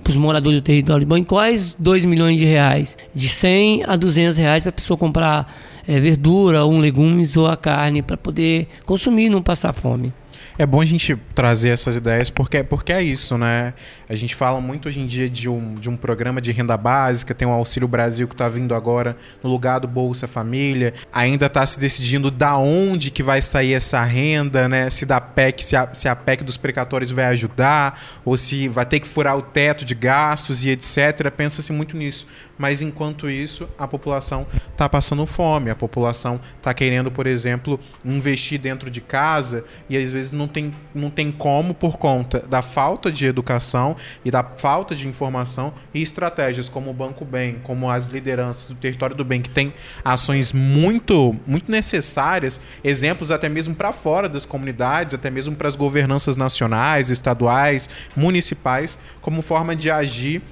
[0.08, 4.62] os moradores do território de Bancóis 2 milhões de reais, de 100 a 200 reais
[4.62, 5.54] para a pessoa comprar
[5.86, 10.14] é, verdura, um legumes ou a carne para poder consumir e não passar fome.
[10.60, 13.72] É bom a gente trazer essas ideias porque, porque é isso, né?
[14.08, 17.32] A gente fala muito hoje em dia de um, de um programa de renda básica,
[17.32, 20.94] tem o Auxílio Brasil que está vindo agora no lugar do Bolsa Família.
[21.12, 24.90] Ainda está se decidindo da onde que vai sair essa renda, né?
[24.90, 28.84] Se da PEC, se a, se a PEC dos precatórios vai ajudar, ou se vai
[28.84, 31.30] ter que furar o teto de gastos e etc.
[31.30, 32.26] Pensa-se muito nisso
[32.58, 38.60] mas enquanto isso, a população está passando fome, a população está querendo, por exemplo, investir
[38.60, 43.10] dentro de casa e às vezes não tem, não tem como por conta da falta
[43.12, 48.06] de educação e da falta de informação e estratégias como o Banco Bem, como as
[48.06, 49.72] lideranças do território do bem, que tem
[50.04, 55.76] ações muito, muito necessárias, exemplos até mesmo para fora das comunidades, até mesmo para as
[55.76, 60.42] governanças nacionais, estaduais, municipais, como forma de agir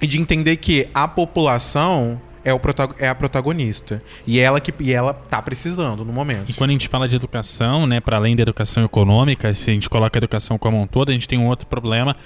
[0.00, 2.60] e de entender que a população é, o
[2.98, 4.02] é a protagonista.
[4.26, 6.48] E ela que e ela tá precisando no momento.
[6.48, 9.74] E quando a gente fala de educação, né, para além da educação econômica, se a
[9.74, 12.16] gente coloca a educação como um todo, a gente tem um outro problema,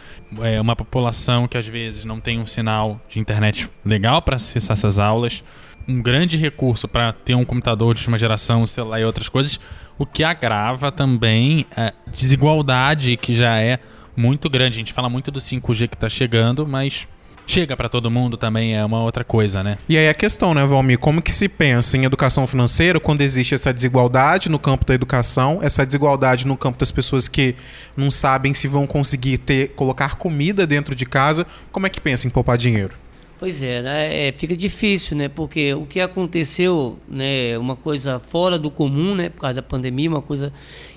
[0.43, 4.75] é uma população que às vezes não tem um sinal de internet legal para acessar
[4.75, 5.43] essas aulas,
[5.89, 9.59] um grande recurso para ter um computador de última geração, um celular e outras coisas,
[9.99, 13.81] o que agrava também a desigualdade que já é
[14.17, 14.77] muito grande.
[14.77, 17.09] A gente fala muito do 5G que está chegando, mas
[17.53, 19.77] chega para todo mundo também é uma outra coisa, né?
[19.87, 23.55] E aí a questão, né, Valmir, como que se pensa em educação financeira quando existe
[23.55, 27.55] essa desigualdade no campo da educação, essa desigualdade no campo das pessoas que
[27.95, 32.27] não sabem se vão conseguir ter colocar comida dentro de casa, como é que pensa
[32.27, 32.95] em poupar dinheiro?
[33.39, 34.29] Pois é, né?
[34.29, 35.29] é, fica difícil, né?
[35.29, 40.09] Porque o que aconteceu, né, uma coisa fora do comum, né, por causa da pandemia,
[40.09, 40.51] uma coisa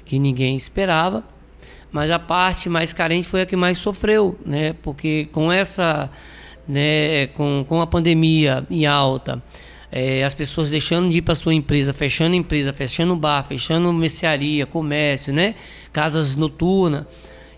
[0.05, 1.21] que ninguém esperava,
[1.91, 4.73] mas a parte mais carente foi a que mais sofreu, né?
[4.83, 6.09] Porque com essa
[6.67, 9.41] né, com, com a pandemia em alta,
[9.91, 14.65] é, as pessoas deixando de ir para sua empresa, fechando empresa, fechando bar, fechando mercearia,
[14.65, 15.55] comércio, né,
[15.93, 17.05] casas noturnas.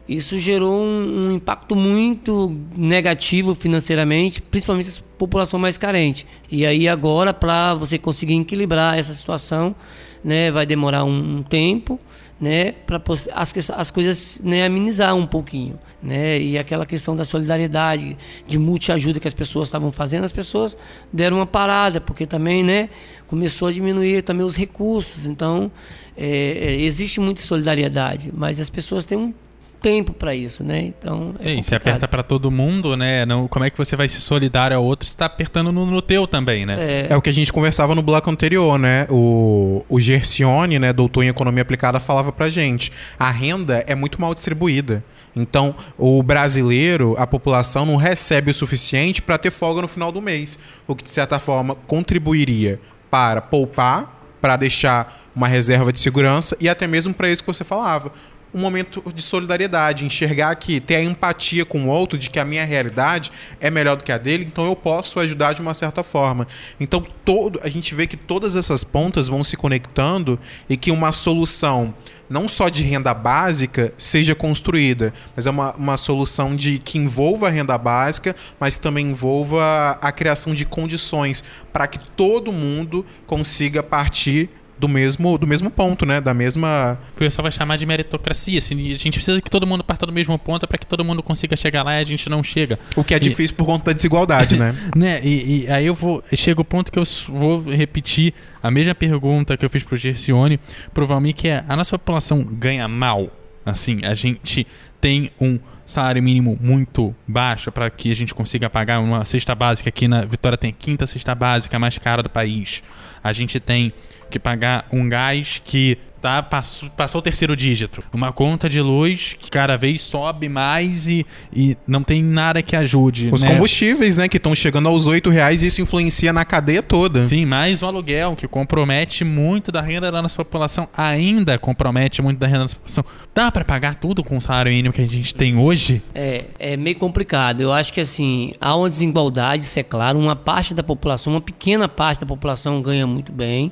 [0.08, 6.26] Isso gerou um, um impacto muito negativo financeiramente, principalmente a população mais carente.
[6.50, 9.76] E aí agora, para você conseguir equilibrar essa situação,
[10.24, 12.00] né, vai demorar um, um tempo,
[12.40, 13.02] né, para
[13.34, 18.16] as, as coisas né, amenizar um pouquinho, né, e aquela questão da solidariedade,
[18.48, 20.78] de multiajuda que as pessoas estavam fazendo, as pessoas
[21.12, 22.90] deram uma parada, porque também, né,
[23.26, 25.72] começou a diminuir também os recursos, então
[26.16, 29.34] é, é existe muita solidariedade, mas as pessoas têm um
[29.82, 30.82] tempo para isso, né?
[30.82, 31.36] Então.
[31.40, 33.26] É e se aperta para todo mundo, né?
[33.26, 36.02] Não, como é que você vai se solidário ao outro se está apertando no, no,
[36.02, 36.76] teu também, né?
[36.80, 37.08] É...
[37.10, 37.18] é...
[37.18, 39.08] o que a gente conversava no bloco anterior, né?
[39.10, 44.20] O, o Gercione, né, doutor em economia aplicada, falava pra gente: a renda é muito
[44.20, 45.04] mal distribuída.
[45.36, 50.22] Então, o brasileiro, a população, não recebe o suficiente para ter folga no final do
[50.22, 50.58] mês,
[50.88, 52.80] o que de certa forma contribuiria
[53.12, 57.64] para poupar, para deixar uma reserva de segurança e até mesmo para isso que você
[57.64, 58.12] falava,
[58.54, 62.46] um momento de solidariedade, enxergar que ter a empatia com o outro de que a
[62.46, 66.04] minha realidade é melhor do que a dele, então eu posso ajudar de uma certa
[66.04, 66.48] forma.
[66.80, 70.40] Então todo a gente vê que todas essas pontas vão se conectando
[70.70, 71.94] e que uma solução
[72.30, 77.48] não só de renda básica seja construída, mas é uma, uma solução de que envolva
[77.48, 83.82] a renda básica, mas também envolva a criação de condições para que todo mundo consiga
[83.82, 86.22] partir do mesmo, do mesmo ponto, né?
[86.22, 87.00] Da mesma.
[87.16, 88.60] O pessoal vai chamar de meritocracia.
[88.60, 91.24] Assim, a gente precisa que todo mundo parta do mesmo ponto para que todo mundo
[91.24, 92.80] consiga chegar lá e a gente não chega.
[92.96, 94.76] O que é E- difícil por conta da desigualdade, né?
[94.96, 95.20] né?
[95.24, 96.24] E, e aí eu vou.
[96.34, 100.60] Chega o ponto que eu vou repetir a mesma pergunta que eu fiz pro Gercione,
[100.94, 103.30] pro Valmir, que é: a nossa população ganha mal?
[103.66, 104.66] Assim, a gente
[105.02, 109.90] tem um salário mínimo muito baixo para que a gente consiga pagar uma cesta básica.
[109.90, 112.84] Aqui na Vitória tem a quinta cesta básica mais cara do país.
[113.24, 113.94] A gente tem
[114.30, 118.04] que pagar um gás que tá, passou, passou o terceiro dígito.
[118.14, 122.76] Uma conta de luz que cada vez sobe mais e, e não tem nada que
[122.76, 123.30] ajude.
[123.32, 123.52] Os né?
[123.52, 127.22] combustíveis, né, que estão chegando aos 8 reais, isso influencia na cadeia toda.
[127.22, 132.40] Sim, mais o aluguel, que compromete muito da renda da nossa população, ainda compromete muito
[132.40, 133.06] da renda da nossa população.
[133.34, 136.02] Dá pra pagar tudo com o salário mínimo que a gente tem hoje?
[136.14, 137.62] É, é meio complicado.
[137.62, 140.18] Eu acho que assim, há uma desigualdade, isso é claro.
[140.20, 143.72] Uma parte da população, uma pequena parte da população ganha muito bem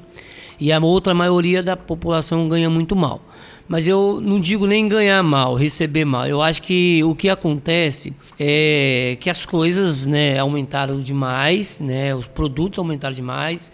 [0.59, 3.21] e a outra maioria da população ganha muito mal.
[3.67, 6.27] Mas eu não digo nem ganhar mal, receber mal.
[6.27, 12.27] Eu acho que o que acontece é que as coisas né, aumentaram demais, né, os
[12.27, 13.71] produtos aumentaram demais,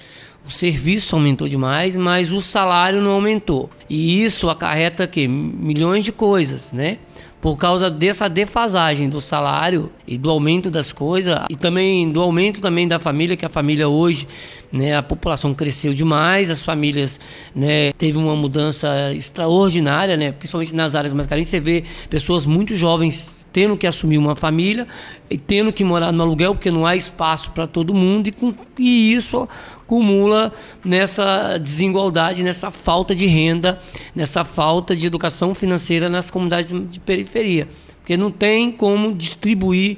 [0.48, 3.70] o serviço aumentou demais, mas o salário não aumentou.
[3.90, 6.98] E isso acarreta que milhões de coisas, né?
[7.40, 12.62] Por causa dessa defasagem do salário e do aumento das coisas e também do aumento
[12.62, 14.28] também da família, que a família hoje,
[14.72, 17.20] né, a população cresceu demais, as famílias,
[17.54, 22.76] né, teve uma mudança extraordinária, né, principalmente nas áreas mais carentes, você vê pessoas muito
[22.76, 24.88] jovens tendo que assumir uma família
[25.30, 28.54] e tendo que morar no aluguel porque não há espaço para todo mundo e, com,
[28.80, 29.48] e isso
[29.82, 30.54] acumula
[30.86, 33.78] nessa desigualdade, nessa falta de renda,
[34.16, 37.68] nessa falta de educação financeira nas comunidades de periferia,
[37.98, 39.98] porque não tem como distribuir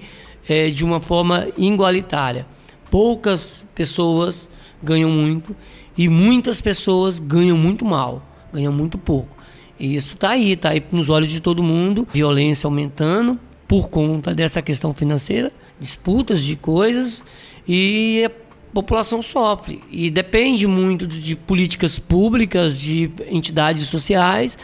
[0.49, 2.47] eh, de uma forma igualitária.
[2.89, 4.49] Poucas pessoas
[4.83, 5.55] ganham muito
[5.97, 8.21] e muitas pessoas ganham muito mal,
[8.51, 9.37] ganham muito pouco.
[9.79, 12.07] E isso está aí, está aí nos olhos de todo mundo.
[12.11, 17.23] Violência aumentando por conta dessa questão financeira, disputas de coisas
[17.67, 18.31] e a
[18.73, 19.83] população sofre.
[19.89, 24.57] E depende muito de políticas públicas, de entidades sociais,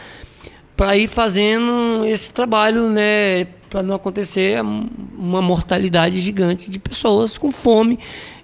[0.76, 7.52] para ir fazendo esse trabalho, né, para não acontecer uma mortalidade gigante de pessoas com
[7.52, 7.98] fome,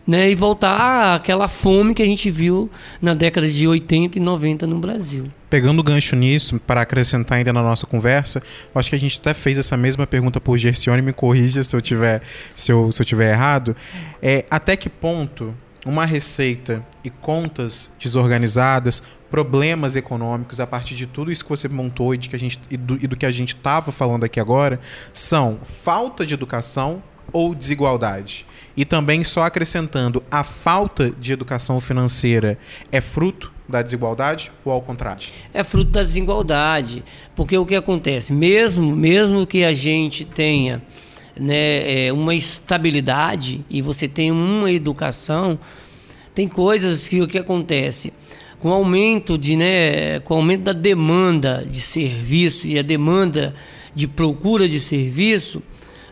[0.06, 2.70] né, e voltar àquela fome que a gente viu
[3.02, 5.24] na década de 80 e 90 no Brasil.
[5.50, 8.42] Pegando o gancho nisso, para acrescentar ainda na nossa conversa,
[8.74, 11.80] acho que a gente até fez essa mesma pergunta por Gercione, me corrija se eu
[11.80, 12.22] tiver,
[12.54, 13.74] se eu, se eu tiver errado.
[14.22, 15.54] É, até que ponto
[15.84, 22.12] uma receita e contas desorganizadas, problemas econômicos, a partir de tudo isso que você montou
[22.12, 24.40] e, de que a gente, e, do, e do que a gente estava falando aqui
[24.40, 24.80] agora,
[25.12, 27.02] são falta de educação
[27.32, 28.44] ou desigualdade?
[28.76, 32.58] E também, só acrescentando, a falta de educação financeira
[32.92, 35.26] é fruto da desigualdade ou ao contrário?
[35.52, 37.02] é fruto da desigualdade.
[37.34, 38.32] Porque o que acontece?
[38.32, 40.82] Mesmo, mesmo que a gente tenha
[41.38, 45.58] né, é, uma estabilidade e você tenha uma educação,
[46.34, 48.12] tem coisas que o que acontece?
[48.58, 53.54] Com o aumento de, né, com aumento da demanda de serviço e a demanda
[53.94, 55.62] de procura de serviço,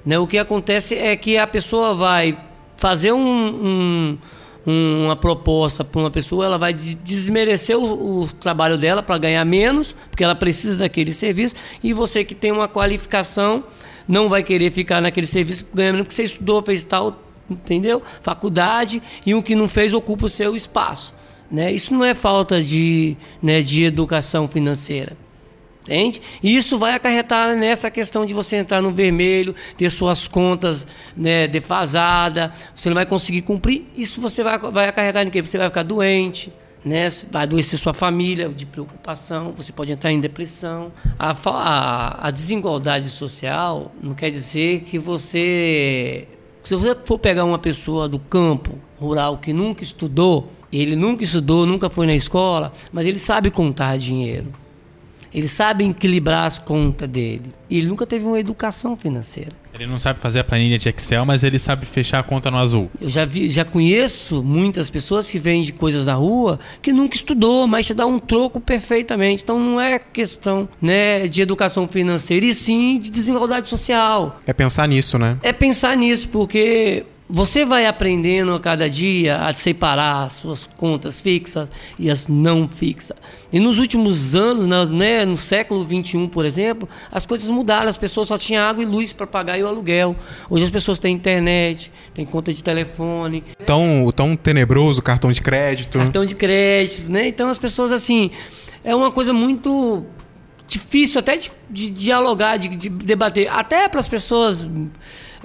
[0.04, 2.38] né, o que acontece é que a pessoa vai
[2.76, 4.18] fazer um, um
[4.66, 9.44] uma proposta para uma pessoa, ela vai des- desmerecer o, o trabalho dela para ganhar
[9.44, 13.62] menos, porque ela precisa daquele serviço, e você que tem uma qualificação
[14.08, 18.02] não vai querer ficar naquele serviço ganhando menos, porque você estudou, fez tal, entendeu?
[18.22, 21.14] Faculdade, e um que não fez ocupa o seu espaço.
[21.50, 21.70] Né?
[21.70, 25.16] Isso não é falta de, né, de educação financeira.
[25.84, 26.22] Entende?
[26.42, 31.46] E isso vai acarretar nessa questão de você entrar no vermelho, ter suas contas né,
[31.46, 33.84] defasadas, você não vai conseguir cumprir.
[33.94, 35.42] Isso você vai, vai acarretar em quê?
[35.42, 36.50] Você vai ficar doente,
[36.82, 37.06] né?
[37.30, 40.90] vai adoecer sua família de preocupação, você pode entrar em depressão.
[41.18, 46.26] A, a, a desigualdade social não quer dizer que você.
[46.62, 51.66] Se você for pegar uma pessoa do campo rural que nunca estudou, ele nunca estudou,
[51.66, 54.63] nunca foi na escola, mas ele sabe contar dinheiro.
[55.34, 57.52] Ele sabe equilibrar as contas dele.
[57.68, 59.50] E ele nunca teve uma educação financeira.
[59.72, 62.58] Ele não sabe fazer a planilha de Excel, mas ele sabe fechar a conta no
[62.58, 62.88] azul.
[63.00, 67.66] Eu já, vi, já conheço muitas pessoas que vendem coisas na rua que nunca estudou,
[67.66, 69.42] mas te dá um troco perfeitamente.
[69.42, 74.38] Então não é questão né, de educação financeira, e sim de desigualdade social.
[74.46, 75.36] É pensar nisso, né?
[75.42, 81.22] É pensar nisso, porque você vai aprendendo a cada dia a separar as suas contas
[81.22, 83.16] fixas e as não fixas.
[83.50, 87.88] E nos últimos anos, né, no século XXI, por exemplo, as coisas mudaram.
[87.88, 90.14] As pessoas só tinham água e luz para pagar e o aluguel.
[90.50, 93.42] Hoje as pessoas têm internet, têm conta de telefone.
[93.64, 95.98] Tão, tão tenebroso cartão de crédito.
[95.98, 97.26] Cartão de crédito, né?
[97.26, 98.30] Então as pessoas, assim,
[98.84, 100.04] é uma coisa muito
[100.66, 103.48] difícil até de, de dialogar, de, de debater.
[103.50, 104.68] Até para as pessoas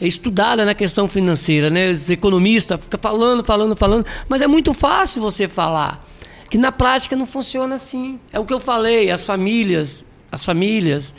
[0.07, 1.91] estudada na questão financeira, né?
[1.91, 6.05] Os economistas ficam falando, falando, falando, mas é muito fácil você falar.
[6.49, 8.19] Que na prática não funciona assim.
[8.31, 11.13] É o que eu falei, as famílias, as famílias,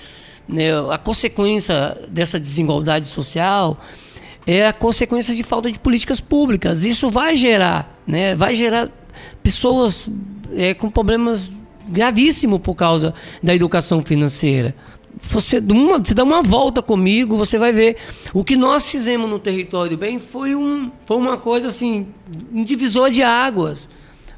[0.48, 3.78] né, a consequência dessa desigualdade social
[4.46, 6.84] é a consequência de falta de políticas públicas.
[6.84, 8.88] Isso vai gerar, né, vai gerar
[9.42, 10.08] pessoas
[10.56, 11.52] é, com problemas
[11.88, 14.74] gravíssimos por causa da educação financeira
[15.22, 17.96] você, uma, você dá uma volta comigo, você vai ver.
[18.32, 22.08] O que nós fizemos no território bem foi, um, foi uma coisa assim,
[22.52, 23.88] um divisor de águas.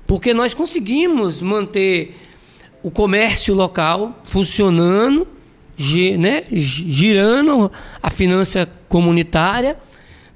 [0.06, 2.16] Porque nós conseguimos manter
[2.82, 5.26] o comércio local funcionando,
[6.18, 7.70] né, girando
[8.02, 9.78] a finança comunitária.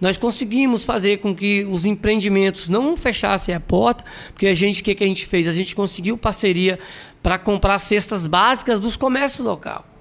[0.00, 4.84] Nós conseguimos fazer com que os empreendimentos não fechassem a porta, porque a gente, o
[4.84, 5.48] que, que a gente fez?
[5.48, 6.78] A gente conseguiu parceria
[7.22, 9.95] para comprar cestas básicas dos comércios locais.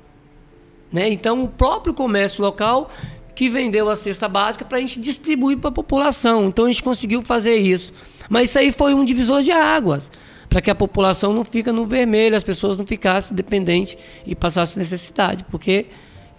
[0.92, 1.10] Né?
[1.10, 2.90] Então, o próprio comércio local
[3.34, 6.46] que vendeu a cesta básica para a gente distribuir para a população.
[6.46, 7.94] Então, a gente conseguiu fazer isso.
[8.30, 10.10] Mas isso aí foi um divisor de águas
[10.50, 14.80] para que a população não fique no vermelho, as pessoas não ficassem dependentes e passassem
[14.80, 15.88] necessidade, porque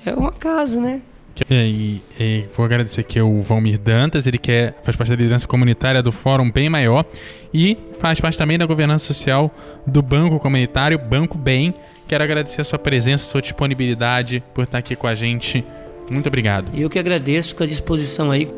[0.05, 1.03] é um acaso, né?
[1.51, 6.03] E, e, vou agradecer aqui o Valmir Dantas, ele quer, faz parte da liderança comunitária
[6.03, 7.05] do Fórum Bem Maior
[7.53, 9.55] e faz parte também da governança social
[9.87, 11.75] do Banco Comunitário Banco Bem.
[12.07, 15.65] Quero agradecer a sua presença, a sua disponibilidade por estar aqui com a gente.
[16.11, 16.71] Muito obrigado.
[16.75, 18.49] Eu que agradeço, fico à disposição aí.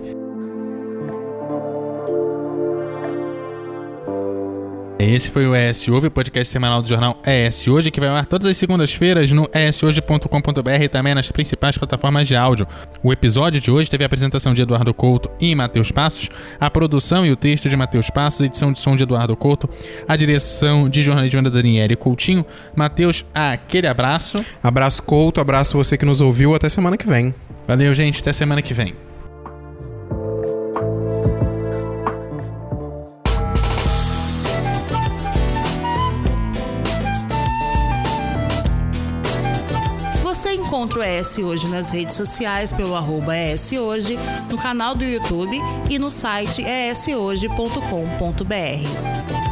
[4.99, 8.17] Esse foi o ES Hoje, o podcast semanal do jornal ES Hoje, que vai ao
[8.17, 12.67] ar todas as segundas-feiras no eshoje.com.br e também nas principais plataformas de áudio.
[13.01, 16.29] O episódio de hoje teve a apresentação de Eduardo Couto e Matheus Passos,
[16.59, 19.71] a produção e o texto de Matheus Passos, edição de som de Eduardo Couto,
[20.09, 22.45] a direção de jornalismo da Daniele Coutinho.
[22.75, 24.45] Matheus, aquele abraço.
[24.61, 27.33] Abraço Couto, abraço você que nos ouviu, até semana que vem.
[27.69, 29.08] Valeu, gente, até semana que vem.
[40.69, 44.19] Encontra o ES Hoje nas redes sociais pelo arroba ES Hoje,
[44.51, 45.59] no canal do YouTube
[45.89, 49.48] e no site eshoje.com.br.